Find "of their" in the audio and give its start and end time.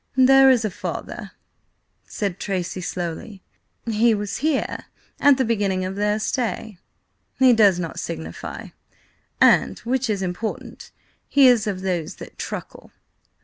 5.85-6.17